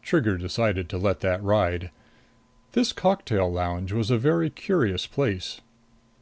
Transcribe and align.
Trigger 0.00 0.38
decided 0.38 0.88
to 0.88 0.96
let 0.96 1.20
that 1.20 1.42
ride. 1.42 1.90
This 2.72 2.90
cocktail 2.94 3.52
lounge 3.52 3.92
was 3.92 4.10
a 4.10 4.16
very 4.16 4.48
curious 4.48 5.06
place. 5.06 5.60